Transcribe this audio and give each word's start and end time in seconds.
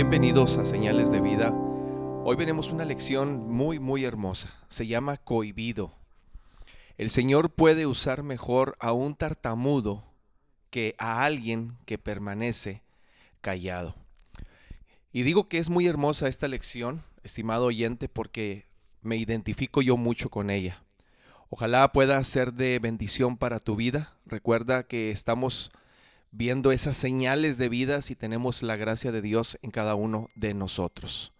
Bienvenidos 0.00 0.58
a 0.58 0.64
Señales 0.64 1.10
de 1.10 1.20
Vida. 1.20 1.50
Hoy 2.24 2.36
veremos 2.36 2.70
una 2.70 2.84
lección 2.84 3.50
muy, 3.50 3.80
muy 3.80 4.04
hermosa. 4.04 4.48
Se 4.68 4.86
llama 4.86 5.16
cohibido. 5.16 5.92
El 6.98 7.10
Señor 7.10 7.50
puede 7.50 7.84
usar 7.84 8.22
mejor 8.22 8.76
a 8.78 8.92
un 8.92 9.16
tartamudo 9.16 10.04
que 10.70 10.94
a 10.98 11.24
alguien 11.24 11.76
que 11.84 11.98
permanece 11.98 12.84
callado. 13.40 13.96
Y 15.12 15.24
digo 15.24 15.48
que 15.48 15.58
es 15.58 15.68
muy 15.68 15.88
hermosa 15.88 16.28
esta 16.28 16.46
lección, 16.46 17.02
estimado 17.24 17.64
oyente, 17.64 18.08
porque 18.08 18.66
me 19.02 19.16
identifico 19.16 19.82
yo 19.82 19.96
mucho 19.96 20.30
con 20.30 20.50
ella. 20.50 20.80
Ojalá 21.50 21.92
pueda 21.92 22.22
ser 22.22 22.52
de 22.52 22.78
bendición 22.78 23.36
para 23.36 23.58
tu 23.58 23.74
vida. 23.74 24.12
Recuerda 24.26 24.84
que 24.84 25.10
estamos 25.10 25.72
viendo 26.30 26.72
esas 26.72 26.96
señales 26.96 27.58
de 27.58 27.68
vida 27.68 28.02
si 28.02 28.14
tenemos 28.14 28.62
la 28.62 28.76
gracia 28.76 29.12
de 29.12 29.22
Dios 29.22 29.58
en 29.62 29.70
cada 29.70 29.94
uno 29.94 30.28
de 30.34 30.54
nosotros. 30.54 31.32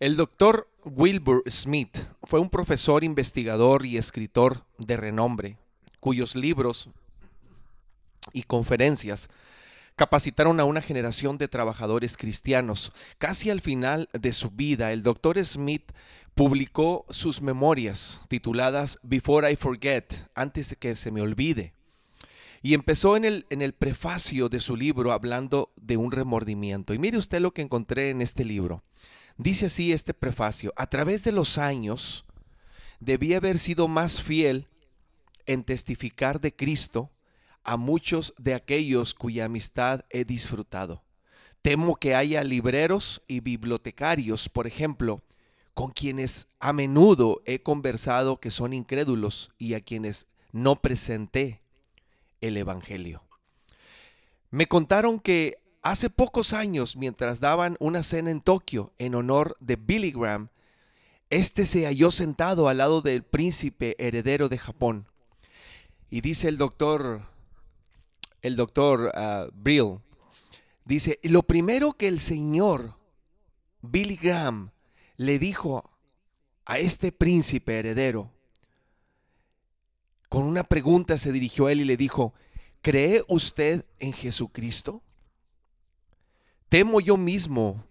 El 0.00 0.16
doctor 0.16 0.68
Wilbur 0.84 1.44
Smith 1.48 1.96
fue 2.24 2.40
un 2.40 2.50
profesor, 2.50 3.04
investigador 3.04 3.86
y 3.86 3.98
escritor 3.98 4.64
de 4.78 4.96
renombre, 4.96 5.58
cuyos 6.00 6.34
libros 6.34 6.90
y 8.32 8.42
conferencias 8.42 9.28
capacitaron 9.96 10.58
a 10.58 10.64
una 10.64 10.80
generación 10.80 11.38
de 11.38 11.48
trabajadores 11.48 12.16
cristianos. 12.16 12.92
Casi 13.18 13.50
al 13.50 13.60
final 13.60 14.08
de 14.12 14.32
su 14.32 14.50
vida, 14.50 14.92
el 14.92 15.02
doctor 15.02 15.42
Smith 15.44 15.92
publicó 16.34 17.04
sus 17.10 17.42
memorias 17.42 18.22
tituladas 18.28 18.98
Before 19.02 19.50
I 19.50 19.56
Forget, 19.56 20.28
antes 20.34 20.70
de 20.70 20.76
que 20.76 20.96
se 20.96 21.10
me 21.10 21.20
olvide. 21.20 21.74
Y 22.62 22.74
empezó 22.74 23.16
en 23.16 23.24
el, 23.24 23.74
prefacio 23.74 24.48
de 24.48 24.60
su 24.60 24.76
libro 24.76 25.10
hablando 25.10 25.72
de 25.76 25.96
un 25.96 26.12
remordimiento. 26.12 26.94
Y 26.94 26.98
mire 26.98 27.18
usted 27.18 27.40
lo 27.40 27.52
que 27.52 27.62
encontré 27.62 28.10
en 28.10 28.22
este 28.22 28.44
libro. 28.44 28.84
Dice 29.36 29.66
así 29.66 29.92
este 29.92 30.14
prefacio, 30.14 30.72
a 30.76 30.86
través 30.86 31.24
de 31.24 31.32
los 31.32 31.58
años 31.58 32.24
debí 33.00 33.34
haber 33.34 33.58
sido 33.58 33.88
más 33.88 34.22
fiel 34.22 34.68
en 35.46 35.64
testificar 35.64 36.38
de 36.38 36.54
Cristo 36.54 37.10
a 37.64 37.76
muchos 37.76 38.32
de 38.38 38.54
aquellos 38.54 39.14
cuya 39.14 39.46
amistad 39.46 40.04
he 40.10 40.24
disfrutado. 40.24 41.02
Temo 41.62 41.96
que 41.96 42.14
haya 42.14 42.44
libreros 42.44 43.22
y 43.26 43.40
bibliotecarios, 43.40 44.48
por 44.48 44.68
ejemplo, 44.68 45.22
con 45.74 45.90
quienes 45.90 46.48
a 46.60 46.72
menudo 46.72 47.42
he 47.44 47.62
conversado 47.62 48.38
que 48.38 48.50
son 48.50 48.72
incrédulos 48.72 49.50
y 49.58 49.74
a 49.74 49.80
quienes 49.80 50.26
no 50.52 50.76
presenté 50.76 51.61
el 52.42 52.58
Evangelio. 52.58 53.22
Me 54.50 54.66
contaron 54.66 55.18
que 55.18 55.56
hace 55.80 56.10
pocos 56.10 56.52
años, 56.52 56.96
mientras 56.96 57.40
daban 57.40 57.76
una 57.80 58.02
cena 58.02 58.30
en 58.30 58.42
Tokio 58.42 58.92
en 58.98 59.14
honor 59.14 59.56
de 59.60 59.76
Billy 59.76 60.12
Graham, 60.12 60.50
este 61.30 61.64
se 61.64 61.86
halló 61.86 62.10
sentado 62.10 62.68
al 62.68 62.76
lado 62.76 63.00
del 63.00 63.22
príncipe 63.22 63.96
heredero 63.98 64.50
de 64.50 64.58
Japón. 64.58 65.06
Y 66.10 66.20
dice 66.20 66.48
el 66.48 66.58
doctor, 66.58 67.26
el 68.42 68.56
doctor 68.56 69.12
uh, 69.14 69.50
Brill, 69.54 70.00
dice, 70.84 71.18
lo 71.22 71.42
primero 71.42 71.94
que 71.94 72.08
el 72.08 72.20
señor 72.20 72.96
Billy 73.80 74.16
Graham 74.16 74.72
le 75.16 75.38
dijo 75.38 75.90
a 76.66 76.78
este 76.78 77.12
príncipe 77.12 77.78
heredero, 77.78 78.30
con 80.32 80.44
una 80.44 80.64
pregunta 80.64 81.18
se 81.18 81.30
dirigió 81.30 81.66
a 81.66 81.72
él 81.72 81.82
y 81.82 81.84
le 81.84 81.98
dijo, 81.98 82.32
¿cree 82.80 83.22
usted 83.28 83.84
en 83.98 84.14
Jesucristo? 84.14 85.02
Temo 86.70 87.02
yo 87.02 87.18
mismo 87.18 87.84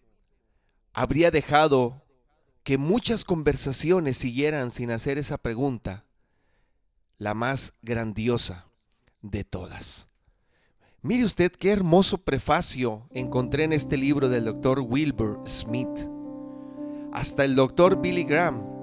habría 0.92 1.30
dejado 1.30 2.04
que 2.64 2.80
muchas 2.80 3.26
conversaciones 3.26 4.18
siguieran 4.18 4.72
sin 4.72 4.90
hacer 4.90 5.20
esa 5.20 5.38
pregunta, 5.38 6.04
la 7.20 7.36
más 7.36 7.76
grandiosa 7.84 8.66
de 9.22 9.44
todas. 9.44 10.08
Mire 11.04 11.26
usted 11.26 11.52
qué 11.52 11.70
hermoso 11.70 12.24
prefacio 12.24 13.08
encontré 13.12 13.66
en 13.66 13.74
este 13.74 13.98
libro 13.98 14.30
del 14.30 14.46
doctor 14.46 14.80
Wilbur 14.80 15.48
Smith. 15.48 16.10
Hasta 17.14 17.46
el 17.46 17.56
doctor 17.56 18.02
Billy 18.02 18.24
Graham 18.24 18.81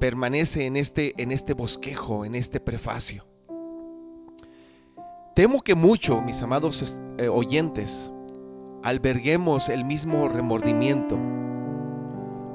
permanece 0.00 0.66
en 0.66 0.76
este, 0.76 1.14
en 1.22 1.30
este 1.30 1.54
bosquejo, 1.54 2.24
en 2.24 2.34
este 2.34 2.58
prefacio. 2.58 3.26
Temo 5.36 5.60
que 5.60 5.76
mucho, 5.76 6.20
mis 6.20 6.42
amados 6.42 7.00
eh, 7.18 7.28
oyentes, 7.28 8.10
alberguemos 8.82 9.68
el 9.68 9.84
mismo 9.84 10.28
remordimiento. 10.28 11.18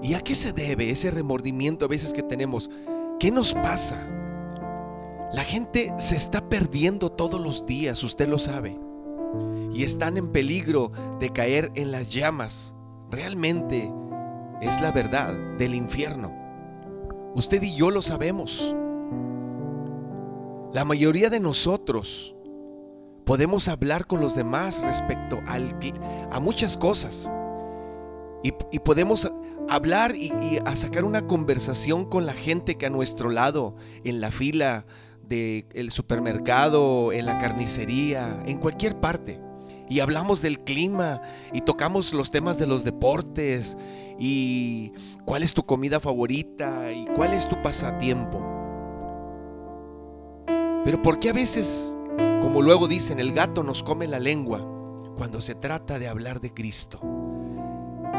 ¿Y 0.03 0.13
a 0.15 0.19
qué 0.19 0.35
se 0.35 0.51
debe 0.51 0.89
ese 0.89 1.09
remordimiento 1.09 1.85
a 1.85 1.87
veces 1.87 2.11
que 2.11 2.21
tenemos? 2.21 2.69
¿Qué 3.19 3.31
nos 3.31 3.53
pasa? 3.53 4.05
La 5.31 5.43
gente 5.43 5.93
se 5.97 6.15
está 6.15 6.47
perdiendo 6.49 7.11
todos 7.11 7.39
los 7.39 7.65
días, 7.65 8.03
usted 8.03 8.27
lo 8.27 8.39
sabe. 8.39 8.77
Y 9.71 9.83
están 9.83 10.17
en 10.17 10.31
peligro 10.31 10.91
de 11.19 11.29
caer 11.29 11.71
en 11.75 11.91
las 11.91 12.09
llamas. 12.09 12.75
Realmente 13.09 13.91
es 14.61 14.81
la 14.81 14.91
verdad 14.91 15.33
del 15.57 15.75
infierno. 15.75 16.44
Usted 17.35 17.61
y 17.61 17.75
yo 17.75 17.91
lo 17.91 18.01
sabemos. 18.01 18.73
La 20.73 20.85
mayoría 20.85 21.29
de 21.29 21.41
nosotros 21.41 22.33
podemos 23.25 23.67
hablar 23.67 24.07
con 24.07 24.21
los 24.21 24.35
demás 24.35 24.81
respecto 24.81 25.41
a 25.45 26.39
muchas 26.39 26.77
cosas. 26.77 27.29
Y, 28.41 28.79
podemos 28.79 29.31
hablar 29.67 30.15
y, 30.15 30.31
a 30.63 30.75
sacar 30.75 31.03
una 31.03 31.27
conversación 31.27 32.05
con 32.05 32.25
la 32.25 32.33
gente 32.33 32.75
que 32.75 32.85
a 32.85 32.89
nuestro 32.89 33.29
lado, 33.29 33.75
en 34.05 34.21
la 34.21 34.31
fila 34.31 34.85
del 35.27 35.91
supermercado, 35.91 37.11
en 37.11 37.25
la 37.25 37.37
carnicería, 37.37 38.41
en 38.45 38.59
cualquier 38.59 38.99
parte 39.01 39.44
y 39.89 39.99
hablamos 39.99 40.41
del 40.41 40.59
clima 40.59 41.21
y 41.53 41.61
tocamos 41.61 42.13
los 42.13 42.31
temas 42.31 42.57
de 42.57 42.67
los 42.67 42.83
deportes 42.83 43.77
y 44.17 44.93
cuál 45.25 45.43
es 45.43 45.53
tu 45.53 45.65
comida 45.65 45.99
favorita 45.99 46.91
y 46.91 47.05
cuál 47.15 47.33
es 47.33 47.47
tu 47.47 47.61
pasatiempo. 47.61 48.43
Pero 50.83 51.01
¿por 51.01 51.19
qué 51.19 51.29
a 51.29 51.33
veces, 51.33 51.97
como 52.41 52.61
luego 52.61 52.87
dicen, 52.87 53.19
el 53.19 53.33
gato 53.33 53.63
nos 53.63 53.83
come 53.83 54.07
la 54.07 54.19
lengua 54.19 54.65
cuando 55.17 55.41
se 55.41 55.55
trata 55.55 55.99
de 55.99 56.07
hablar 56.07 56.41
de 56.41 56.53
Cristo? 56.53 56.99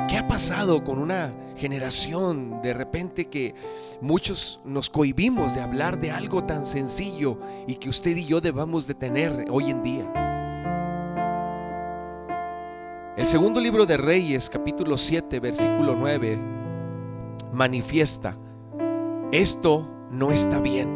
¿Qué 0.08 0.18
ha 0.18 0.28
pasado 0.28 0.84
con 0.84 0.98
una 0.98 1.34
generación 1.56 2.60
de 2.62 2.74
repente 2.74 3.26
que 3.26 3.54
muchos 4.00 4.60
nos 4.64 4.88
cohibimos 4.88 5.54
de 5.54 5.60
hablar 5.60 5.98
de 5.98 6.12
algo 6.12 6.42
tan 6.42 6.64
sencillo 6.64 7.40
y 7.66 7.76
que 7.76 7.88
usted 7.88 8.16
y 8.16 8.24
yo 8.24 8.40
debamos 8.40 8.86
de 8.86 8.94
tener 8.94 9.46
hoy 9.50 9.70
en 9.70 9.82
día? 9.82 10.25
El 13.26 13.32
segundo 13.32 13.60
libro 13.60 13.86
de 13.86 13.96
Reyes, 13.96 14.48
capítulo 14.48 14.96
7, 14.96 15.40
versículo 15.40 15.96
9, 15.96 16.38
manifiesta, 17.52 18.38
esto 19.32 19.84
no 20.12 20.30
está 20.30 20.60
bien. 20.60 20.86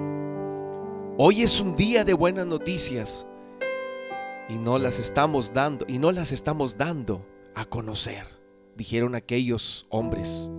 Hoy 1.19 1.43
es 1.43 1.59
un 1.59 1.75
día 1.75 2.05
de 2.05 2.15
buenas 2.15 2.47
noticias 2.47 3.27
y 4.49 4.59
no 4.59 4.79
las 4.79 5.01
estamos 5.01 5.53
dando 5.53 5.85
y 5.89 5.99
no 5.99 6.13
las 6.13 6.31
estamos 6.31 6.79
dando 6.79 7.27
a 7.57 7.65
conocer, 7.65 8.29
dijeron 8.77 9.17
aquellos 9.17 9.89
hombres. 9.91 10.53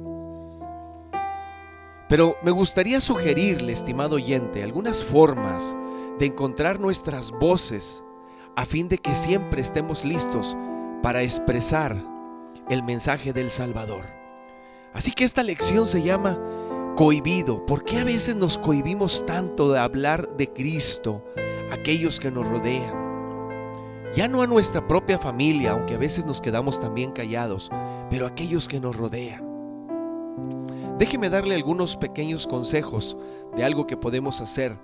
Pero 2.09 2.35
me 2.43 2.51
gustaría 2.51 2.99
sugerirle, 2.99 3.71
estimado 3.71 4.17
oyente, 4.17 4.61
algunas 4.61 5.05
formas 5.05 5.77
de 6.19 6.25
encontrar 6.25 6.81
nuestras 6.81 7.31
voces 7.31 8.03
a 8.57 8.65
fin 8.65 8.89
de 8.89 8.97
que 8.97 9.15
siempre 9.15 9.61
estemos 9.61 10.03
listos 10.03 10.57
para 11.01 11.21
expresar 11.23 12.01
el 12.69 12.83
mensaje 12.83 13.33
del 13.33 13.51
Salvador. 13.51 14.05
Así 14.93 15.11
que 15.11 15.23
esta 15.23 15.43
lección 15.43 15.87
se 15.87 16.01
llama 16.01 16.39
cohibido. 16.95 17.65
¿Por 17.65 17.83
qué 17.83 17.99
a 17.99 18.03
veces 18.03 18.35
nos 18.35 18.57
cohibimos 18.57 19.25
tanto 19.25 19.71
de 19.71 19.79
hablar 19.79 20.35
de 20.37 20.51
Cristo 20.51 21.23
a 21.71 21.75
aquellos 21.75 22.19
que 22.19 22.31
nos 22.31 22.47
rodean? 22.47 23.01
Ya 24.13 24.27
no 24.27 24.41
a 24.41 24.47
nuestra 24.47 24.85
propia 24.87 25.17
familia, 25.17 25.71
aunque 25.71 25.95
a 25.95 25.97
veces 25.97 26.25
nos 26.25 26.41
quedamos 26.41 26.79
también 26.79 27.11
callados, 27.11 27.71
pero 28.09 28.25
a 28.25 28.29
aquellos 28.29 28.67
que 28.67 28.81
nos 28.81 28.95
rodean. 28.95 29.49
Déjeme 30.99 31.29
darle 31.29 31.55
algunos 31.55 31.95
pequeños 31.95 32.45
consejos 32.45 33.17
de 33.55 33.63
algo 33.63 33.87
que 33.87 33.97
podemos 33.97 34.41
hacer 34.41 34.77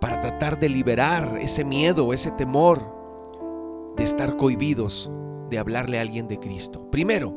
para 0.00 0.20
tratar 0.20 0.58
de 0.60 0.68
liberar 0.68 1.38
ese 1.40 1.64
miedo, 1.64 2.12
ese 2.12 2.30
temor 2.30 2.96
de 3.96 4.04
estar 4.04 4.36
cohibidos 4.36 5.10
de 5.48 5.58
hablarle 5.58 5.98
a 5.98 6.02
alguien 6.02 6.28
de 6.28 6.38
Cristo. 6.38 6.90
Primero, 6.90 7.34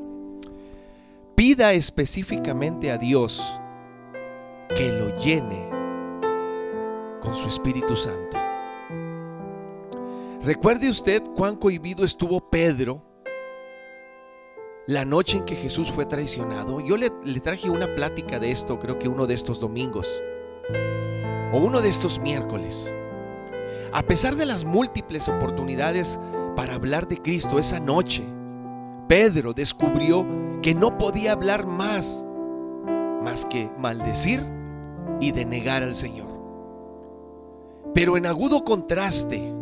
pida 1.35 1.73
específicamente 1.73 2.91
a 2.91 2.97
Dios 2.97 3.59
que 4.75 4.89
lo 4.89 5.15
llene 5.17 5.69
con 7.21 7.35
su 7.35 7.47
Espíritu 7.47 7.95
Santo. 7.95 8.37
Recuerde 10.43 10.89
usted 10.89 11.21
cuán 11.35 11.55
cohibido 11.55 12.03
estuvo 12.03 12.39
Pedro 12.39 13.03
la 14.87 15.05
noche 15.05 15.37
en 15.37 15.45
que 15.45 15.55
Jesús 15.55 15.91
fue 15.91 16.05
traicionado. 16.05 16.79
Yo 16.79 16.97
le, 16.97 17.11
le, 17.23 17.39
traje 17.39 17.69
una 17.69 17.93
plática 17.93 18.39
de 18.39 18.51
esto, 18.51 18.79
creo 18.79 18.97
que 18.97 19.07
uno 19.07 19.27
de 19.27 19.35
estos 19.35 19.59
domingos, 19.59 20.21
o 21.51 21.57
uno 21.59 21.81
de 21.81 21.89
estos 21.89 22.19
miércoles. 22.19 22.95
A 23.93 24.03
pesar 24.03 24.35
de 24.35 24.45
las 24.45 24.63
múltiples 24.63 25.27
oportunidades 25.27 26.19
para 26.56 26.75
hablar 26.75 27.07
de 27.07 27.21
Cristo 27.21 27.59
esa 27.59 27.80
noche, 27.80 28.24
Pedro 29.07 29.53
descubrió 29.53 30.25
que 30.62 30.74
no 30.74 30.98
podía 30.98 31.33
hablar 31.33 31.68
más, 31.68 32.25
más 33.24 33.45
que 33.45 33.69
maldecir 33.77 34.42
y 35.19 35.31
denegar 35.31 35.83
al 35.83 35.95
Señor. 35.95 36.30
Pero 37.94 38.18
en 38.18 38.25
agudo 38.25 38.63
contraste, 38.63 39.53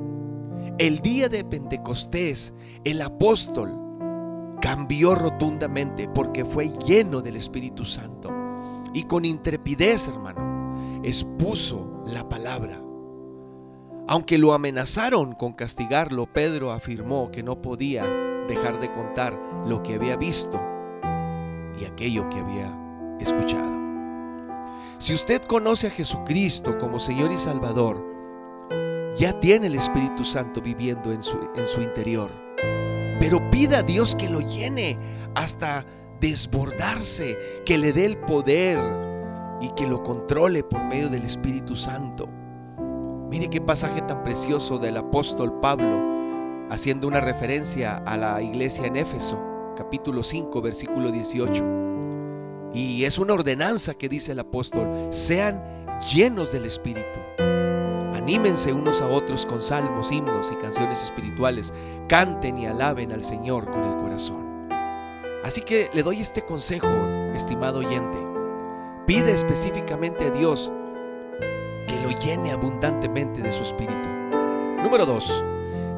el 0.78 1.00
día 1.00 1.30
de 1.30 1.44
Pentecostés, 1.44 2.54
el 2.84 3.02
apóstol 3.02 3.78
cambió 4.62 5.16
rotundamente 5.16 6.08
porque 6.08 6.46
fue 6.46 6.72
lleno 6.86 7.22
del 7.22 7.36
Espíritu 7.36 7.86
Santo 7.86 8.32
y 8.94 9.04
con 9.04 9.26
intrepidez, 9.26 10.08
hermano, 10.08 11.02
expuso 11.04 12.04
la 12.06 12.28
palabra. 12.28 12.82
Aunque 14.12 14.40
lo 14.40 14.54
amenazaron 14.54 15.34
con 15.34 15.54
castigarlo, 15.54 16.26
Pedro 16.26 16.72
afirmó 16.72 17.30
que 17.30 17.44
no 17.44 17.62
podía 17.62 18.08
dejar 18.48 18.80
de 18.80 18.92
contar 18.92 19.40
lo 19.68 19.84
que 19.84 19.94
había 19.94 20.16
visto 20.16 20.60
y 21.80 21.86
aquello 21.86 22.28
que 22.28 22.40
había 22.40 22.76
escuchado. 23.20 23.72
Si 24.98 25.14
usted 25.14 25.44
conoce 25.44 25.86
a 25.86 25.92
Jesucristo 25.92 26.80
como 26.80 27.00
Señor 27.00 27.32
y 27.32 27.38
Salvador, 27.38 28.04
ya 29.16 29.40
tiene 29.40 29.68
el 29.68 29.76
Espíritu 29.76 30.26
Santo 30.26 30.60
viviendo 30.60 31.14
en 31.14 31.22
su, 31.22 31.38
en 31.56 31.68
su 31.68 31.84
interior. 31.84 32.32
Pero 33.20 33.48
pida 33.52 33.78
a 33.78 33.84
Dios 33.84 34.16
que 34.16 34.28
lo 34.28 34.40
llene 34.40 34.98
hasta 35.36 35.86
desbordarse, 36.20 37.38
que 37.64 37.78
le 37.78 37.94
dé 37.94 38.06
el 38.06 38.18
poder 38.18 38.80
y 39.62 39.70
que 39.76 39.86
lo 39.86 40.02
controle 40.02 40.64
por 40.64 40.84
medio 40.86 41.10
del 41.10 41.26
Espíritu 41.26 41.76
Santo. 41.76 42.28
Mire 43.30 43.48
qué 43.48 43.62
pasaje 43.62 44.02
tan 44.02 44.24
precioso 44.24 44.80
del 44.80 44.98
apóstol 44.98 45.60
Pablo 45.60 46.68
haciendo 46.72 47.08
una 47.08 47.22
referencia 47.22 47.98
a 47.98 48.18
la 48.18 48.42
iglesia 48.42 48.88
en 48.88 48.96
Éfeso, 48.96 49.40
capítulo 49.78 50.24
5, 50.24 50.62
versículo 50.64 51.12
18. 51.12 51.64
Y 52.74 53.04
es 53.04 53.20
una 53.20 53.34
ordenanza 53.36 53.94
que 53.94 54.10
dice 54.10 54.32
el 54.32 54.40
apóstol, 54.40 54.90
sean 55.12 55.64
llenos 56.12 56.52
del 56.52 56.66
Espíritu. 56.66 57.20
Anímense 58.16 58.74
unos 58.74 59.00
a 59.04 59.08
otros 59.08 59.46
con 59.46 59.62
salmos, 59.62 60.12
himnos 60.12 60.52
y 60.52 60.56
canciones 60.56 61.04
espirituales. 61.04 61.72
Canten 62.08 62.58
y 62.58 62.66
alaben 62.66 63.12
al 63.12 63.24
Señor 63.24 63.70
con 63.70 63.84
el 63.84 63.96
corazón. 63.98 64.70
Así 65.44 65.62
que 65.62 65.90
le 65.94 66.02
doy 66.02 66.20
este 66.20 66.44
consejo, 66.44 66.90
estimado 67.36 67.80
oyente. 67.80 68.18
Pide 69.06 69.34
específicamente 69.34 70.26
a 70.26 70.32
Dios 70.32 70.72
que 71.90 72.00
lo 72.00 72.12
llene 72.12 72.52
abundantemente 72.52 73.42
de 73.42 73.52
su 73.52 73.64
espíritu. 73.64 74.08
Número 74.84 75.08
2. 75.08 75.46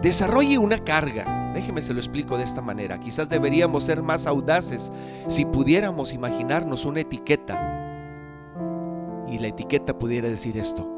Desarrolle 0.02 0.58
una 0.58 0.78
carga. 0.78 1.52
Déjeme 1.54 1.82
se 1.82 1.94
lo 1.94 2.00
explico 2.00 2.38
de 2.38 2.46
esta 2.46 2.62
manera. 2.62 3.00
Quizás 3.00 3.28
deberíamos 3.28 3.84
ser 3.84 4.02
más 4.02 4.26
audaces 4.26 4.92
si 5.28 5.44
pudiéramos 5.44 6.14
imaginarnos 6.14 6.86
una 6.86 7.02
etiqueta. 7.02 7.60
Y 9.30 9.38
la 9.38 9.48
etiqueta 9.48 10.00
pudiera 10.00 10.30
decir 10.30 10.58
esto. 10.58 10.90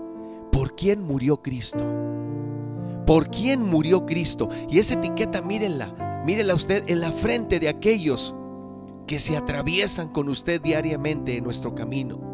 ¿Por 0.52 0.76
quién 0.76 1.04
murió 1.04 1.42
Cristo? 1.42 1.86
¿Por 3.08 3.30
quién 3.32 3.64
murió 3.64 4.06
Cristo? 4.06 4.48
Y 4.70 4.78
esa 4.78 4.94
etiqueta, 4.94 5.42
mírenla, 5.42 6.22
mírenla 6.24 6.54
usted 6.54 6.84
en 6.88 7.02
la 7.02 7.12
frente 7.12 7.60
de 7.60 7.70
aquellos 7.70 8.36
que 9.08 9.20
se 9.20 9.36
atraviesan 9.36 10.10
con 10.10 10.30
usted 10.30 10.62
diariamente 10.62 11.36
en 11.36 11.44
nuestro 11.44 11.74
camino. 11.74 12.33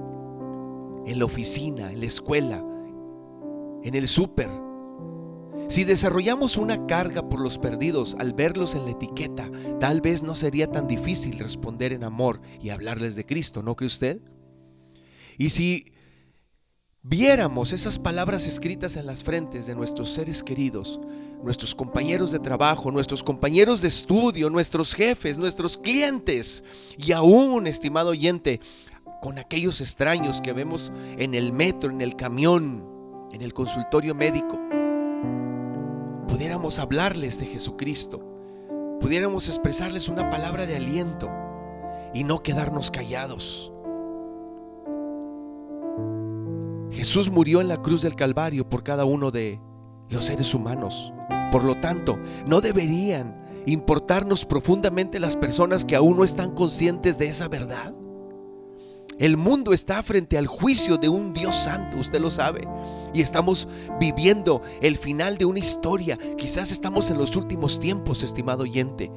En 1.10 1.20
la 1.20 1.26
oficina, 1.26 1.92
en 1.92 2.00
la 2.00 2.06
escuela, 2.06 2.64
en 3.84 3.96
el 3.96 4.08
súper 4.08 4.50
si 5.70 5.84
desarrollamos 5.84 6.58
una 6.58 6.88
carga 6.88 7.30
por 7.30 7.42
los 7.42 7.60
perdidos 7.60 8.16
al 8.18 8.34
verlos 8.34 8.74
en 8.74 8.86
la 8.86 8.92
etiqueta, 8.92 9.52
tal 9.80 10.02
vez 10.02 10.24
no 10.24 10.34
sería 10.34 10.72
tan 10.72 10.88
difícil 10.88 11.38
responder 11.38 11.94
en 11.94 12.04
amor 12.04 12.42
y 12.60 12.72
hablarles 12.72 13.16
de 13.16 13.24
Cristo, 13.24 13.62
¿no 13.62 13.76
cree 13.76 13.88
usted? 13.88 14.20
Y 15.38 15.50
si 15.50 15.94
viéramos 17.04 17.72
esas 17.72 18.00
palabras 18.00 18.48
escritas 18.48 18.96
en 18.96 19.06
las 19.06 19.24
frentes 19.24 19.68
de 19.68 19.76
nuestros 19.76 20.10
seres 20.10 20.42
queridos, 20.42 21.00
nuestros 21.44 21.76
compañeros 21.76 22.32
de 22.32 22.40
trabajo, 22.40 22.90
nuestros 22.90 23.22
compañeros 23.22 23.80
de 23.82 23.90
estudio, 23.90 24.50
nuestros 24.50 24.96
jefes, 24.96 25.38
nuestros 25.38 25.78
clientes 25.78 26.64
y 26.98 27.12
aún, 27.12 27.68
estimado 27.68 28.10
oyente, 28.10 28.60
con 29.22 29.38
aquellos 29.38 29.82
extraños 29.82 30.42
que 30.42 30.54
vemos 30.54 30.92
en 31.18 31.34
el 31.36 31.52
metro, 31.52 31.92
en 31.92 32.02
el 32.02 32.16
camión, 32.16 32.86
en 33.32 33.42
el 33.42 33.54
consultorio 33.54 34.16
médico, 34.16 34.60
pudiéramos 36.28 36.80
hablarles 36.80 37.40
de 37.40 37.46
Jesucristo, 37.46 38.26
pudiéramos 39.00 39.48
expresarles 39.48 40.08
una 40.08 40.30
palabra 40.30 40.66
de 40.66 40.78
aliento 40.78 41.30
y 42.14 42.24
no 42.24 42.42
quedarnos 42.42 42.92
callados. 42.92 43.74
Jesús 46.92 47.30
murió 47.30 47.62
en 47.62 47.68
la 47.68 47.82
cruz 47.82 48.02
del 48.02 48.16
Calvario 48.16 48.68
por 48.68 48.84
cada 48.84 49.06
uno 49.06 49.32
de 49.32 49.62
los 50.10 50.26
seres 50.26 50.54
humanos. 50.54 51.14
Por 51.52 51.64
lo 51.64 51.76
tanto, 51.76 52.20
no 52.46 52.62
deberían 52.62 53.40
importarnos 53.66 54.46
profundamente 54.46 55.20
las 55.20 55.36
personas 55.38 55.86
que 55.86 55.96
aún 55.96 56.18
no 56.18 56.24
están 56.24 56.52
conscientes 56.52 57.18
de 57.18 57.28
esa 57.28 57.48
verdad. 57.48 57.94
El 59.20 59.36
mundo 59.36 59.74
está 59.74 60.02
frente 60.02 60.38
al 60.38 60.48
juicio 60.48 60.96
de 60.96 61.10
un 61.10 61.34
Dios 61.34 61.54
santo, 61.54 61.98
usted 61.98 62.22
lo 62.22 62.32
sabe. 62.32 62.66
Y 63.14 63.22
estamos 63.22 63.68
viviendo 64.00 64.62
el 64.82 64.98
final 64.98 65.38
de 65.38 65.44
una 65.44 65.60
historia. 65.60 66.18
Quizás 66.38 66.72
estamos 66.72 67.12
en 67.12 67.18
los 67.18 67.36
últimos 67.36 67.80
tiempos, 67.80 68.24
estimado 68.24 68.64
oyente. 68.64 69.12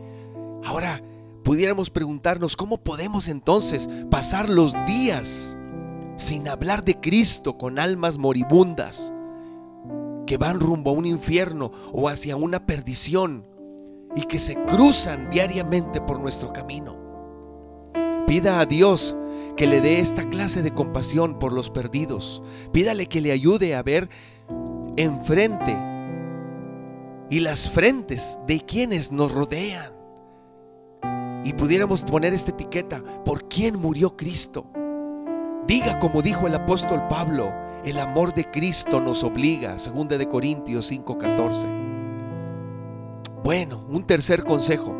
Ahora, 0.64 1.00
pudiéramos 1.44 1.88
preguntarnos, 1.90 2.56
¿cómo 2.56 2.78
podemos 2.78 3.28
entonces 3.28 3.88
pasar 4.10 4.50
los 4.50 4.74
días 4.86 5.56
sin 6.16 6.48
hablar 6.48 6.84
de 6.84 6.98
Cristo 6.98 7.56
con 7.56 7.78
almas 7.78 8.18
moribundas 8.18 9.14
que 10.26 10.36
van 10.36 10.58
rumbo 10.58 10.90
a 10.90 10.94
un 10.94 11.06
infierno 11.06 11.70
o 11.92 12.08
hacia 12.08 12.34
una 12.34 12.66
perdición 12.66 13.46
y 14.16 14.22
que 14.22 14.40
se 14.40 14.56
cruzan 14.64 15.30
diariamente 15.30 16.00
por 16.00 16.18
nuestro 16.18 16.52
camino? 16.52 16.96
Pida 18.26 18.58
a 18.58 18.66
Dios 18.66 19.16
que 19.62 19.68
le 19.68 19.80
dé 19.80 20.00
esta 20.00 20.28
clase 20.28 20.60
de 20.60 20.74
compasión 20.74 21.38
por 21.38 21.52
los 21.52 21.70
perdidos. 21.70 22.42
Pídale 22.72 23.06
que 23.06 23.20
le 23.20 23.30
ayude 23.30 23.76
a 23.76 23.82
ver 23.84 24.10
enfrente 24.96 25.78
y 27.30 27.38
las 27.38 27.70
frentes 27.70 28.40
de 28.48 28.58
quienes 28.62 29.12
nos 29.12 29.30
rodean. 29.30 29.92
Y 31.44 31.52
pudiéramos 31.52 32.02
poner 32.02 32.34
esta 32.34 32.50
etiqueta, 32.50 33.04
¿por 33.24 33.46
quién 33.46 33.78
murió 33.78 34.16
Cristo? 34.16 34.66
Diga 35.68 36.00
como 36.00 36.22
dijo 36.22 36.48
el 36.48 36.56
apóstol 36.56 37.06
Pablo, 37.06 37.52
el 37.84 38.00
amor 38.00 38.34
de 38.34 38.50
Cristo 38.50 39.00
nos 39.00 39.22
obliga, 39.22 39.76
2 39.76 40.08
de 40.18 40.28
Corintios 40.28 40.90
5:14. 40.90 41.68
Bueno, 43.44 43.86
un 43.88 44.02
tercer 44.02 44.42
consejo. 44.42 44.92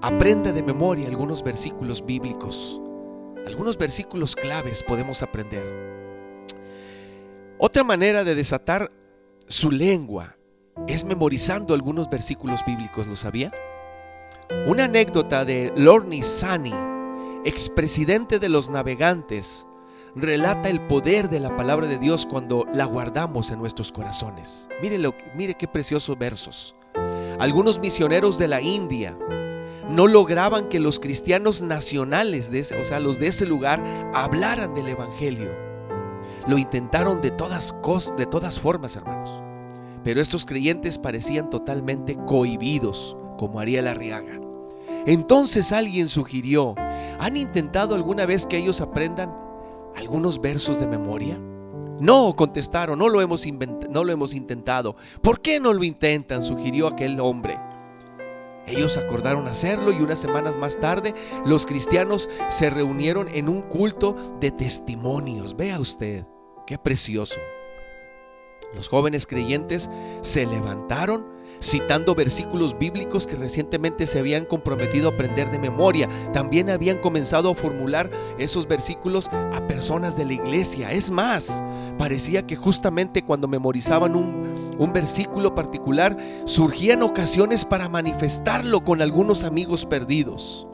Aprenda 0.00 0.52
de 0.52 0.62
memoria 0.62 1.08
algunos 1.08 1.42
versículos 1.42 2.02
bíblicos 2.06 2.80
algunos 3.46 3.78
versículos 3.78 4.34
claves 4.34 4.82
podemos 4.82 5.22
aprender. 5.22 5.64
Otra 7.58 7.84
manera 7.84 8.24
de 8.24 8.34
desatar 8.34 8.90
su 9.46 9.70
lengua 9.70 10.36
es 10.88 11.04
memorizando 11.04 11.72
algunos 11.72 12.10
versículos 12.10 12.64
bíblicos, 12.66 13.06
¿lo 13.06 13.16
sabía? 13.16 13.52
Una 14.66 14.84
anécdota 14.84 15.44
de 15.44 15.72
Lorne 15.76 16.22
Sani, 16.22 16.74
expresidente 17.44 18.38
de 18.38 18.48
los 18.48 18.68
navegantes, 18.68 19.66
relata 20.14 20.68
el 20.68 20.80
poder 20.86 21.28
de 21.30 21.40
la 21.40 21.56
palabra 21.56 21.86
de 21.86 21.98
Dios 21.98 22.26
cuando 22.26 22.66
la 22.72 22.84
guardamos 22.84 23.50
en 23.50 23.58
nuestros 23.58 23.92
corazones. 23.92 24.68
Mire, 24.82 24.98
lo, 24.98 25.14
mire 25.34 25.54
qué 25.54 25.68
preciosos 25.68 26.18
versos. 26.18 26.74
Algunos 27.38 27.78
misioneros 27.78 28.38
de 28.38 28.48
la 28.48 28.60
India 28.60 29.16
no 29.88 30.06
lograban 30.06 30.68
que 30.68 30.80
los 30.80 30.98
cristianos 30.98 31.62
nacionales, 31.62 32.50
de 32.50 32.60
ese, 32.60 32.80
o 32.80 32.84
sea, 32.84 33.00
los 33.00 33.18
de 33.18 33.28
ese 33.28 33.46
lugar, 33.46 33.82
hablaran 34.14 34.74
del 34.74 34.88
Evangelio. 34.88 35.54
Lo 36.46 36.58
intentaron 36.58 37.20
de 37.20 37.30
todas, 37.30 37.74
de 38.16 38.26
todas 38.26 38.58
formas, 38.60 38.96
hermanos. 38.96 39.42
Pero 40.04 40.20
estos 40.20 40.46
creyentes 40.46 40.98
parecían 40.98 41.50
totalmente 41.50 42.16
cohibidos, 42.26 43.16
como 43.36 43.58
haría 43.58 43.82
la 43.82 43.92
Arriaga. 43.92 44.40
Entonces 45.06 45.72
alguien 45.72 46.08
sugirió, 46.08 46.74
¿han 47.18 47.36
intentado 47.36 47.94
alguna 47.94 48.26
vez 48.26 48.46
que 48.46 48.58
ellos 48.58 48.80
aprendan 48.80 49.32
algunos 49.96 50.40
versos 50.40 50.80
de 50.80 50.86
memoria? 50.86 51.38
No, 52.00 52.36
contestaron, 52.36 52.98
no 52.98 53.08
lo 53.08 53.20
hemos, 53.20 53.44
no 53.90 54.04
lo 54.04 54.12
hemos 54.12 54.34
intentado. 54.34 54.96
¿Por 55.22 55.40
qué 55.40 55.60
no 55.60 55.72
lo 55.72 55.82
intentan? 55.82 56.42
sugirió 56.42 56.88
aquel 56.88 57.18
hombre. 57.20 57.58
Ellos 58.66 58.96
acordaron 58.96 59.46
hacerlo 59.46 59.92
y 59.92 60.02
unas 60.02 60.18
semanas 60.18 60.56
más 60.56 60.78
tarde 60.80 61.14
los 61.44 61.66
cristianos 61.66 62.28
se 62.48 62.70
reunieron 62.70 63.28
en 63.28 63.48
un 63.48 63.62
culto 63.62 64.16
de 64.40 64.50
testimonios. 64.50 65.56
Vea 65.56 65.78
usted, 65.78 66.26
qué 66.66 66.78
precioso. 66.78 67.38
Los 68.74 68.88
jóvenes 68.88 69.26
creyentes 69.26 69.88
se 70.22 70.46
levantaron 70.46 71.35
citando 71.60 72.14
versículos 72.14 72.78
bíblicos 72.78 73.26
que 73.26 73.36
recientemente 73.36 74.06
se 74.06 74.18
habían 74.18 74.44
comprometido 74.44 75.08
a 75.08 75.12
aprender 75.12 75.50
de 75.50 75.58
memoria. 75.58 76.08
También 76.32 76.70
habían 76.70 76.98
comenzado 76.98 77.50
a 77.50 77.54
formular 77.54 78.10
esos 78.38 78.66
versículos 78.66 79.28
a 79.32 79.66
personas 79.66 80.16
de 80.16 80.24
la 80.24 80.34
iglesia. 80.34 80.92
Es 80.92 81.10
más, 81.10 81.62
parecía 81.98 82.46
que 82.46 82.56
justamente 82.56 83.22
cuando 83.22 83.48
memorizaban 83.48 84.16
un, 84.16 84.76
un 84.78 84.92
versículo 84.92 85.54
particular, 85.54 86.16
surgían 86.44 87.02
ocasiones 87.02 87.64
para 87.64 87.88
manifestarlo 87.88 88.84
con 88.84 89.02
algunos 89.02 89.44
amigos 89.44 89.86
perdidos 89.86 90.66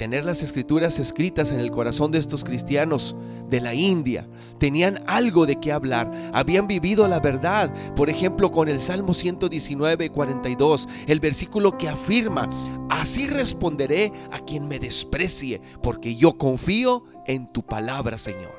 tener 0.00 0.24
las 0.24 0.42
escrituras 0.42 0.98
escritas 0.98 1.52
en 1.52 1.60
el 1.60 1.70
corazón 1.70 2.10
de 2.10 2.16
estos 2.16 2.42
cristianos 2.42 3.14
de 3.50 3.60
la 3.60 3.74
India, 3.74 4.26
tenían 4.56 5.04
algo 5.06 5.44
de 5.44 5.56
qué 5.56 5.72
hablar, 5.72 6.10
habían 6.32 6.66
vivido 6.66 7.06
la 7.06 7.20
verdad, 7.20 7.70
por 7.94 8.08
ejemplo 8.08 8.50
con 8.50 8.70
el 8.70 8.80
Salmo 8.80 9.12
119, 9.12 10.08
42, 10.08 10.88
el 11.06 11.20
versículo 11.20 11.76
que 11.76 11.90
afirma, 11.90 12.48
así 12.88 13.26
responderé 13.26 14.10
a 14.32 14.38
quien 14.38 14.68
me 14.68 14.78
desprecie, 14.78 15.60
porque 15.82 16.16
yo 16.16 16.38
confío 16.38 17.04
en 17.26 17.52
tu 17.52 17.62
palabra, 17.62 18.16
Señor. 18.16 18.54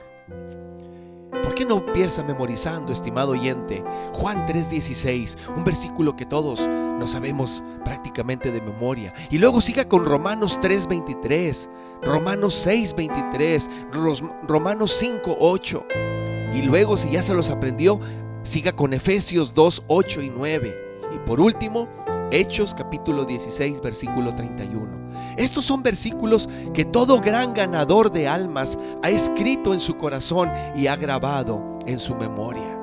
¿Por 1.44 1.56
qué 1.56 1.66
no 1.66 1.78
empieza 1.78 2.24
memorizando, 2.24 2.94
estimado 2.94 3.32
oyente? 3.32 3.84
Juan 4.14 4.46
3:16, 4.46 5.38
un 5.56 5.64
versículo 5.64 6.16
que 6.16 6.26
todos 6.26 6.68
no 6.68 7.08
sabemos 7.08 7.64
prácticamente 7.84 8.52
de 8.52 8.62
memoria. 8.62 9.14
Y 9.30 9.40
luego 9.40 9.60
siga 9.62 9.86
con 9.86 10.06
Romanos 10.06 10.60
3:23, 10.62 11.70
Romanos 12.04 12.54
6:23, 12.56 13.70
Romanos 14.44 14.92
5:8. 14.92 15.86
Y 16.54 16.62
luego, 16.64 16.98
si 16.98 17.12
ya 17.12 17.24
se 17.24 17.34
los 17.34 17.50
aprendió, 17.50 18.00
siga 18.44 18.74
con 18.74 18.94
Efesios 18.94 19.54
2:8 19.56 20.22
y 20.22 20.30
9. 20.30 21.00
Y 21.14 21.20
por 21.20 21.42
último, 21.42 21.88
Hechos 22.32 22.74
capítulo 22.74 23.26
16, 23.26 23.82
versículo 23.82 24.34
31. 24.34 25.01
Estos 25.38 25.66
son 25.66 25.84
versículos 25.84 26.50
que 26.74 26.86
todo 26.86 27.20
gran 27.20 27.54
ganador 27.54 28.12
de 28.12 28.28
almas 28.28 28.78
ha 29.04 29.10
escrito 29.10 29.74
en 29.74 29.80
su 29.80 29.98
corazón 29.98 30.52
y 30.76 30.88
ha 30.88 30.96
grabado 30.96 31.80
en 31.86 32.00
su 32.00 32.16
memoria. 32.16 32.78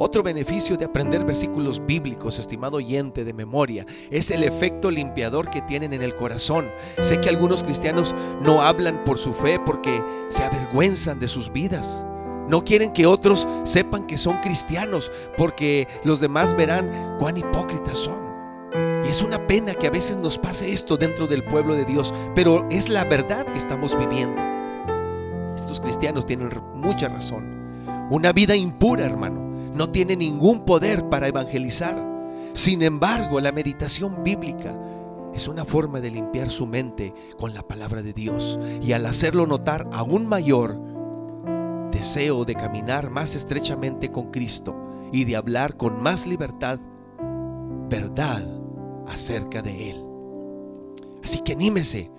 Otro 0.00 0.22
beneficio 0.22 0.76
de 0.76 0.84
aprender 0.84 1.24
versículos 1.24 1.84
bíblicos, 1.84 2.38
estimado 2.38 2.76
oyente 2.76 3.24
de 3.24 3.32
memoria, 3.32 3.84
es 4.10 4.30
el 4.30 4.44
efecto 4.44 4.92
limpiador 4.92 5.50
que 5.50 5.60
tienen 5.62 5.92
en 5.92 6.02
el 6.02 6.14
corazón. 6.14 6.70
Sé 7.00 7.20
que 7.20 7.28
algunos 7.28 7.64
cristianos 7.64 8.14
no 8.40 8.62
hablan 8.62 9.02
por 9.02 9.18
su 9.18 9.34
fe 9.34 9.58
porque 9.66 10.00
se 10.28 10.44
avergüenzan 10.44 11.18
de 11.18 11.26
sus 11.26 11.52
vidas. 11.52 12.06
No 12.48 12.64
quieren 12.64 12.92
que 12.92 13.06
otros 13.06 13.48
sepan 13.64 14.06
que 14.06 14.16
son 14.16 14.38
cristianos 14.38 15.10
porque 15.36 15.88
los 16.04 16.20
demás 16.20 16.56
verán 16.56 17.16
cuán 17.18 17.36
hipócritas 17.36 17.98
son. 17.98 18.27
Es 19.08 19.22
una 19.22 19.46
pena 19.46 19.72
que 19.72 19.86
a 19.86 19.90
veces 19.90 20.18
nos 20.18 20.36
pase 20.36 20.70
esto 20.70 20.98
dentro 20.98 21.26
del 21.26 21.42
pueblo 21.42 21.74
de 21.74 21.86
Dios, 21.86 22.12
pero 22.34 22.68
es 22.68 22.90
la 22.90 23.04
verdad 23.04 23.46
que 23.46 23.56
estamos 23.56 23.96
viviendo. 23.98 24.40
Estos 25.54 25.80
cristianos 25.80 26.26
tienen 26.26 26.50
mucha 26.74 27.08
razón. 27.08 27.86
Una 28.10 28.32
vida 28.32 28.54
impura, 28.54 29.06
hermano, 29.06 29.40
no 29.74 29.88
tiene 29.88 30.14
ningún 30.14 30.66
poder 30.66 31.08
para 31.08 31.26
evangelizar. 31.26 32.06
Sin 32.52 32.82
embargo, 32.82 33.40
la 33.40 33.50
meditación 33.50 34.22
bíblica 34.22 34.78
es 35.32 35.48
una 35.48 35.64
forma 35.64 36.00
de 36.00 36.10
limpiar 36.10 36.50
su 36.50 36.66
mente 36.66 37.14
con 37.38 37.54
la 37.54 37.62
palabra 37.62 38.02
de 38.02 38.12
Dios 38.12 38.58
y 38.82 38.92
al 38.92 39.06
hacerlo 39.06 39.46
notar 39.46 39.88
aún 39.90 40.26
mayor 40.26 40.78
deseo 41.90 42.44
de 42.44 42.54
caminar 42.54 43.08
más 43.08 43.34
estrechamente 43.34 44.12
con 44.12 44.30
Cristo 44.30 44.76
y 45.12 45.24
de 45.24 45.36
hablar 45.36 45.78
con 45.78 46.02
más 46.02 46.26
libertad 46.26 46.78
verdad 47.88 48.57
acerca 49.08 49.62
de 49.62 49.90
Él. 49.90 50.02
Así 51.22 51.40
que 51.40 51.52
anímese. 51.52 52.10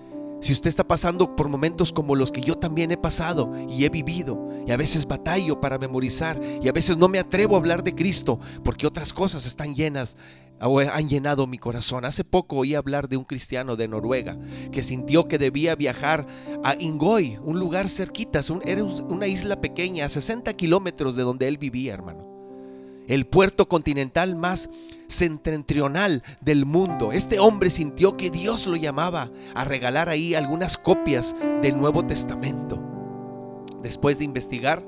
Si 0.41 0.53
usted 0.53 0.69
está 0.69 0.88
pasando 0.88 1.36
por 1.36 1.50
momentos 1.50 1.91
como 1.91 2.15
los 2.15 2.31
que 2.31 2.39
yo 2.39 2.55
también 2.55 2.91
he 2.91 2.98
pasado 2.98 3.51
y 3.67 3.84
he 3.84 3.89
vivido, 3.89 4.50
y 4.65 4.72
a 4.72 4.77
veces 4.77 5.05
batallo 5.05 5.60
para 5.60 5.77
memorizar, 5.77 6.39
y 6.62 6.69
a 6.69 6.72
veces 6.72 6.96
no 6.96 7.10
me 7.10 7.19
atrevo 7.19 7.55
a 7.55 7.60
hablar 7.60 7.84
de 7.84 7.93
Cristo 7.93 8.39
porque 8.63 8.88
otras 8.88 9.12
cosas 9.12 9.46
están 9.46 9.75
llenas 9.75 10.15
o 10.62 10.79
han 10.79 11.10
llenado 11.10 11.46
mi 11.46 11.58
corazón. 11.58 12.05
Hace 12.05 12.24
poco 12.24 12.55
oí 12.55 12.74
hablar 12.74 13.10
de 13.10 13.17
un 13.17 13.25
cristiano 13.25 13.75
de 13.75 13.89
Noruega 13.89 14.38
que 14.72 14.81
sintió 14.81 15.27
que 15.27 15.38
debía 15.38 15.75
viajar 15.75 16.25
a 16.63 16.75
Ingoy, 16.75 17.38
un 17.43 17.60
lugar 17.60 17.89
cerquita, 17.89 18.39
era 18.63 18.84
una 18.84 19.27
isla 19.27 19.60
pequeña, 19.60 20.05
a 20.05 20.10
60 20.10 20.53
kilómetros 20.53 21.15
de 21.15 21.24
donde 21.24 21.50
él 21.50 21.58
vivía, 21.58 21.93
hermano 21.93 22.29
el 23.10 23.25
puerto 23.25 23.67
continental 23.67 24.36
más 24.36 24.69
septentrional 25.10 26.24
del 26.39 26.66
mundo. 26.66 27.12
Este 27.12 27.39
hombre 27.39 27.70
sintió 27.70 28.16
que 28.16 28.30
Dios 28.30 28.68
lo 28.68 28.78
llamaba 28.78 29.30
a 29.56 29.66
regalar 29.66 30.08
ahí 30.08 30.36
algunas 30.36 30.78
copias 30.78 31.36
del 31.62 31.78
Nuevo 31.78 32.06
Testamento. 32.06 32.80
Después 33.82 34.20
de 34.20 34.25
investigar, 34.25 34.86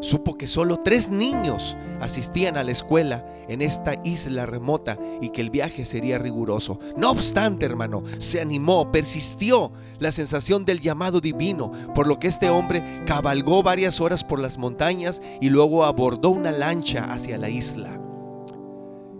supo 0.00 0.36
que 0.36 0.46
solo 0.46 0.78
tres 0.78 1.10
niños 1.10 1.76
asistían 2.00 2.56
a 2.56 2.64
la 2.64 2.72
escuela 2.72 3.24
en 3.48 3.62
esta 3.62 3.94
isla 4.04 4.46
remota 4.46 4.98
y 5.20 5.30
que 5.30 5.40
el 5.40 5.50
viaje 5.50 5.84
sería 5.84 6.18
riguroso. 6.18 6.78
No 6.96 7.10
obstante, 7.10 7.66
hermano, 7.66 8.02
se 8.18 8.40
animó, 8.40 8.90
persistió 8.90 9.72
la 9.98 10.12
sensación 10.12 10.64
del 10.64 10.80
llamado 10.80 11.20
divino, 11.20 11.70
por 11.94 12.06
lo 12.06 12.18
que 12.18 12.28
este 12.28 12.50
hombre 12.50 12.82
cabalgó 13.06 13.62
varias 13.62 14.00
horas 14.00 14.24
por 14.24 14.40
las 14.40 14.58
montañas 14.58 15.20
y 15.40 15.50
luego 15.50 15.84
abordó 15.84 16.30
una 16.30 16.52
lancha 16.52 17.12
hacia 17.12 17.38
la 17.38 17.50
isla 17.50 18.01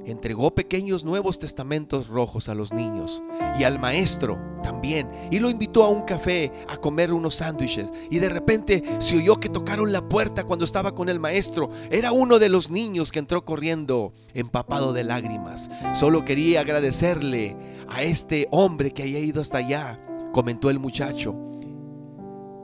entregó 0.07 0.55
pequeños 0.55 1.05
nuevos 1.05 1.39
testamentos 1.39 2.09
rojos 2.09 2.49
a 2.49 2.55
los 2.55 2.73
niños 2.73 3.23
y 3.59 3.65
al 3.65 3.79
maestro 3.79 4.39
también 4.63 5.09
y 5.31 5.39
lo 5.39 5.51
invitó 5.51 5.85
a 5.85 5.89
un 5.89 6.03
café 6.03 6.53
a 6.69 6.77
comer 6.77 7.13
unos 7.13 7.37
sándwiches 7.37 7.93
y 8.11 8.19
de 8.19 8.29
repente 8.29 8.83
se 8.99 9.17
oyó 9.17 9.39
que 9.39 9.49
tocaron 9.49 9.93
la 9.93 10.09
puerta 10.09 10.45
cuando 10.45 10.65
estaba 10.65 10.95
con 10.95 11.09
el 11.09 11.21
maestro. 11.21 11.71
Era 11.91 12.13
uno 12.13 12.39
de 12.39 12.49
los 12.49 12.71
niños 12.71 13.13
que 13.13 13.19
entró 13.19 13.45
corriendo 13.45 14.13
empapado 14.35 14.93
de 14.93 15.05
lágrimas. 15.05 15.71
Solo 15.93 16.25
quería 16.25 16.61
agradecerle 16.61 17.57
a 17.89 18.03
este 18.03 18.49
hombre 18.51 18.93
que 18.93 19.03
haya 19.03 19.19
ido 19.19 19.41
hasta 19.41 19.59
allá 19.59 19.99
comentó 20.33 20.71
el 20.71 20.79
muchacho. 20.79 21.35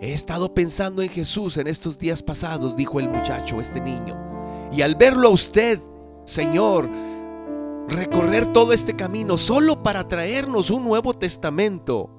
He 0.00 0.12
estado 0.12 0.54
pensando 0.54 1.02
en 1.02 1.08
Jesús 1.08 1.56
en 1.56 1.66
estos 1.66 1.98
días 1.98 2.22
pasados 2.22 2.76
dijo 2.76 3.00
el 3.00 3.08
muchacho 3.08 3.60
este 3.60 3.80
niño. 3.80 4.16
Y 4.72 4.82
al 4.82 4.94
verlo 4.94 5.28
a 5.28 5.32
usted 5.32 5.80
Señor 6.28 6.90
recorrer 7.88 8.46
todo 8.52 8.72
este 8.72 8.94
camino 8.94 9.36
solo 9.36 9.82
para 9.82 10.06
traernos 10.06 10.70
un 10.70 10.84
Nuevo 10.84 11.14
Testamento. 11.14 12.10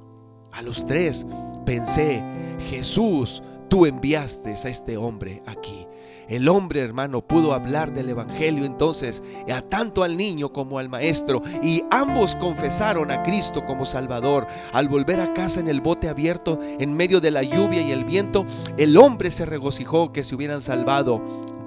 A 0.52 0.62
los 0.62 0.86
tres 0.86 1.28
pensé, 1.66 2.24
Jesús, 2.70 3.44
tú 3.70 3.86
enviaste 3.86 4.52
a 4.52 4.70
este 4.70 4.98
hombre 4.98 5.44
aquí. 5.46 5.86
El 6.28 6.48
hombre, 6.48 6.82
hermano, 6.82 7.22
pudo 7.22 7.56
hablar 7.56 7.92
del 7.92 8.10
Evangelio 8.10 8.64
entonces 8.64 9.24
a 9.52 9.64
tanto 9.64 10.04
al 10.04 10.16
niño 10.16 10.54
como 10.54 10.78
al 10.78 10.88
maestro 10.88 11.42
y 11.64 11.84
ambos 11.90 12.36
confesaron 12.36 13.10
a 13.10 13.24
Cristo 13.24 13.66
como 13.66 13.84
Salvador. 13.86 14.46
Al 14.72 14.88
volver 14.88 15.20
a 15.22 15.34
casa 15.34 15.60
en 15.60 15.68
el 15.68 15.82
bote 15.82 16.08
abierto 16.08 16.60
en 16.80 16.94
medio 16.94 17.20
de 17.20 17.32
la 17.32 17.42
lluvia 17.42 17.82
y 17.82 17.92
el 17.92 18.06
viento, 18.06 18.46
el 18.78 18.96
hombre 18.98 19.32
se 19.32 19.46
regocijó 19.46 20.14
que 20.14 20.24
se 20.24 20.36
hubieran 20.36 20.62
salvado 20.62 21.20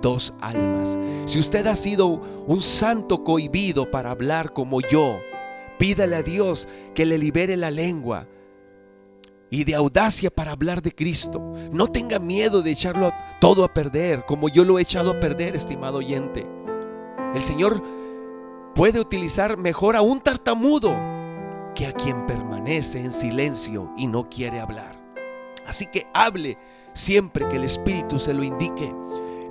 dos 0.02 0.34
almas. 0.40 0.98
Si 1.24 1.38
usted 1.38 1.66
ha 1.66 1.76
sido 1.76 2.06
un 2.46 2.60
santo 2.60 3.24
cohibido 3.24 3.90
para 3.90 4.10
hablar 4.10 4.52
como 4.52 4.82
yo, 4.82 5.20
pídale 5.78 6.16
a 6.16 6.22
Dios 6.22 6.68
que 6.94 7.06
le 7.06 7.16
libere 7.16 7.56
la 7.56 7.70
lengua 7.70 8.28
y 9.50 9.64
de 9.64 9.74
audacia 9.74 10.30
para 10.30 10.52
hablar 10.52 10.82
de 10.82 10.94
Cristo. 10.94 11.40
No 11.72 11.86
tenga 11.86 12.18
miedo 12.18 12.62
de 12.62 12.70
echarlo 12.70 13.12
todo 13.40 13.64
a 13.64 13.72
perder, 13.72 14.24
como 14.26 14.48
yo 14.48 14.64
lo 14.64 14.78
he 14.78 14.82
echado 14.82 15.12
a 15.12 15.20
perder, 15.20 15.56
estimado 15.56 15.98
oyente. 15.98 16.46
El 17.34 17.42
Señor 17.42 17.82
puede 18.74 19.00
utilizar 19.00 19.58
mejor 19.58 19.96
a 19.96 20.02
un 20.02 20.20
tartamudo 20.20 20.94
que 21.74 21.86
a 21.86 21.92
quien 21.92 22.26
permanece 22.26 22.98
en 22.98 23.12
silencio 23.12 23.92
y 23.96 24.06
no 24.06 24.28
quiere 24.28 24.60
hablar. 24.60 25.00
Así 25.66 25.86
que 25.86 26.06
hable 26.12 26.58
siempre 26.92 27.46
que 27.48 27.56
el 27.56 27.64
Espíritu 27.64 28.18
se 28.18 28.34
lo 28.34 28.42
indique 28.42 28.92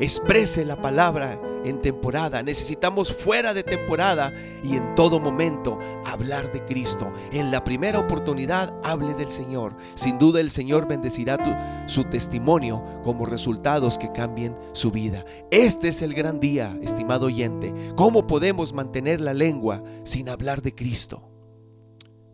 exprese 0.02 0.66
la 0.66 0.76
palabra 0.82 1.40
en 1.64 1.82
temporada. 1.82 2.44
Necesitamos 2.44 3.16
fuera 3.16 3.54
de 3.54 3.64
temporada 3.64 4.34
y 4.64 4.76
en 4.76 4.96
todo 4.96 5.20
momento 5.20 5.80
hablar 6.06 6.52
de 6.52 6.66
Cristo. 6.66 7.14
En 7.32 7.52
la 7.52 7.64
primera 7.64 8.00
oportunidad 8.00 8.76
hable 8.84 9.14
del 9.14 9.30
Señor. 9.30 9.76
Sin 9.94 10.20
duda 10.20 10.40
el 10.40 10.52
Señor 10.52 10.88
bendecirá 10.88 11.38
su 11.88 12.04
testimonio 12.06 12.84
como 13.04 13.26
resultados 13.26 13.98
que 13.98 14.12
cambien 14.12 14.58
su 14.74 14.92
vida. 14.92 15.24
Este 15.52 15.88
es 15.88 16.02
el 16.02 16.14
gran 16.14 16.40
día, 16.40 16.78
estimado 16.82 17.28
oyente. 17.28 17.74
¿Cómo 17.96 18.28
podemos 18.28 18.74
mantener 18.74 19.22
la 19.22 19.34
lengua 19.34 19.84
sin 20.04 20.28
hablar 20.30 20.62
de 20.62 20.76
Cristo? 20.76 21.32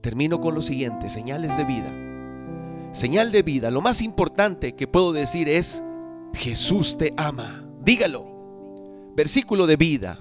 termino 0.08 0.40
con 0.40 0.56
lo 0.56 0.62
siguiente, 0.62 1.10
señales 1.10 1.58
de 1.58 1.66
vida. 1.66 1.94
Señal 2.94 3.30
de 3.30 3.42
vida, 3.42 3.72
lo 3.72 3.82
más 3.82 4.02
importante 4.02 4.74
que 4.74 4.88
puedo 4.88 5.12
decir 5.12 5.50
es, 5.50 5.84
Jesús 6.38 6.98
te 6.98 7.14
ama. 7.18 7.66
Dígalo. 7.84 8.26
Versículo 9.16 9.66
de 9.66 9.76
vida, 9.76 10.20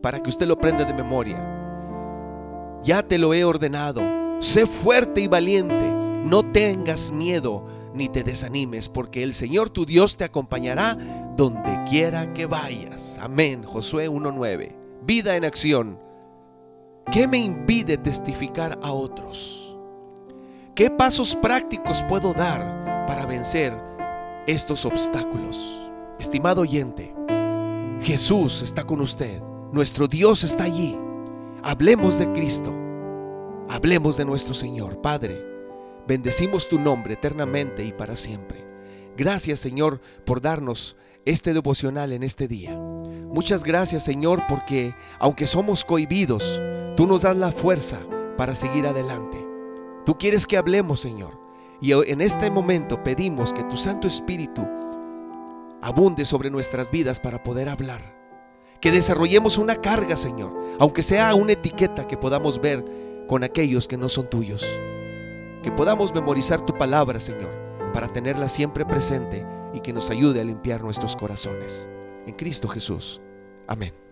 para 0.00 0.22
que 0.22 0.30
usted 0.30 0.46
lo 0.46 0.58
prenda 0.58 0.84
de 0.84 0.94
memoria. 0.94 2.80
Ya 2.82 3.02
te 3.02 3.18
lo 3.18 3.34
he 3.34 3.44
ordenado. 3.44 4.00
Sé 4.40 4.66
fuerte 4.66 5.20
y 5.20 5.26
valiente. 5.26 5.92
No 6.24 6.50
tengas 6.50 7.10
miedo 7.10 7.66
ni 7.92 8.08
te 8.08 8.22
desanimes, 8.22 8.88
porque 8.88 9.22
el 9.22 9.34
Señor 9.34 9.70
tu 9.70 9.86
Dios 9.86 10.16
te 10.16 10.24
acompañará 10.24 10.96
donde 11.36 11.82
quiera 11.88 12.32
que 12.32 12.46
vayas. 12.46 13.18
Amén. 13.20 13.64
Josué 13.64 14.08
1.9. 14.08 14.76
Vida 15.02 15.36
en 15.36 15.44
acción. 15.44 15.98
¿Qué 17.10 17.26
me 17.26 17.38
impide 17.38 17.96
testificar 17.96 18.78
a 18.82 18.92
otros? 18.92 19.76
¿Qué 20.74 20.90
pasos 20.90 21.34
prácticos 21.36 22.04
puedo 22.08 22.34
dar 22.34 23.06
para 23.06 23.24
vencer 23.26 23.95
estos 24.46 24.84
obstáculos? 24.84 25.90
Estimado 26.18 26.62
oyente, 26.62 27.14
Jesús 28.00 28.62
está 28.62 28.84
con 28.84 29.00
usted. 29.00 29.40
Nuestro 29.72 30.06
Dios 30.06 30.44
está 30.44 30.64
allí. 30.64 30.96
Hablemos 31.62 32.18
de 32.18 32.30
Cristo. 32.32 32.74
Hablemos 33.68 34.16
de 34.16 34.24
nuestro 34.24 34.54
Señor. 34.54 35.00
Padre, 35.00 35.44
bendecimos 36.06 36.68
tu 36.68 36.78
nombre 36.78 37.14
eternamente 37.14 37.84
y 37.84 37.92
para 37.92 38.14
siempre. 38.14 38.64
Gracias 39.16 39.60
Señor 39.60 40.00
por 40.24 40.40
darnos 40.40 40.96
este 41.24 41.52
devocional 41.52 42.12
en 42.12 42.22
este 42.22 42.46
día. 42.46 42.76
Muchas 42.76 43.64
gracias 43.64 44.04
Señor 44.04 44.42
porque 44.48 44.94
aunque 45.18 45.46
somos 45.46 45.84
cohibidos, 45.84 46.60
tú 46.96 47.06
nos 47.06 47.22
das 47.22 47.36
la 47.36 47.50
fuerza 47.50 47.98
para 48.36 48.54
seguir 48.54 48.86
adelante. 48.86 49.44
Tú 50.04 50.16
quieres 50.18 50.46
que 50.46 50.56
hablemos 50.56 51.00
Señor. 51.00 51.45
Y 51.80 51.92
en 51.92 52.20
este 52.20 52.50
momento 52.50 53.02
pedimos 53.02 53.52
que 53.52 53.64
tu 53.64 53.76
Santo 53.76 54.06
Espíritu 54.06 54.66
abunde 55.82 56.24
sobre 56.24 56.50
nuestras 56.50 56.90
vidas 56.90 57.20
para 57.20 57.42
poder 57.42 57.68
hablar. 57.68 58.16
Que 58.80 58.90
desarrollemos 58.92 59.58
una 59.58 59.76
carga, 59.76 60.16
Señor, 60.16 60.52
aunque 60.78 61.02
sea 61.02 61.34
una 61.34 61.52
etiqueta 61.52 62.06
que 62.06 62.16
podamos 62.16 62.60
ver 62.60 62.84
con 63.26 63.44
aquellos 63.44 63.88
que 63.88 63.96
no 63.96 64.08
son 64.08 64.28
tuyos. 64.28 64.66
Que 65.62 65.72
podamos 65.72 66.14
memorizar 66.14 66.60
tu 66.60 66.72
palabra, 66.74 67.20
Señor, 67.20 67.50
para 67.92 68.08
tenerla 68.08 68.48
siempre 68.48 68.84
presente 68.84 69.44
y 69.74 69.80
que 69.80 69.92
nos 69.92 70.10
ayude 70.10 70.40
a 70.40 70.44
limpiar 70.44 70.82
nuestros 70.82 71.16
corazones. 71.16 71.90
En 72.26 72.34
Cristo 72.34 72.68
Jesús. 72.68 73.20
Amén. 73.66 74.05